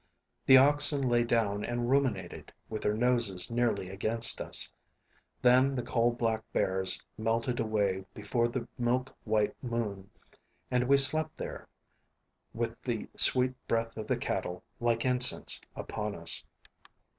[0.47, 4.73] The oxen lay down and ruminated, with their noses nearly against us.
[5.43, 10.09] Then the coal black bears melted away before the milk white moon,
[10.71, 11.67] and we slept there,
[12.51, 16.43] with the sweet breath of the cattle, like incense, upon us.